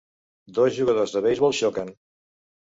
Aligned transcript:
Dos 0.59 0.77
jugadors 0.79 1.15
de 1.17 1.23
beisbol 1.27 1.55
xoquen. 1.61 1.95